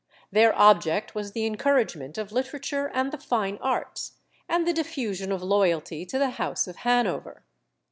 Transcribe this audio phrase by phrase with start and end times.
[0.31, 4.13] Their object was the encouragement of literature and the fine arts,
[4.49, 7.43] and the diffusion of loyalty to the House of Hanover.